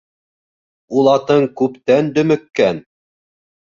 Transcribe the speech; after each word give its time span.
Ул 1.01 1.11
атың 1.13 1.47
күптән 1.63 2.13
дөмөккән! 2.19 2.85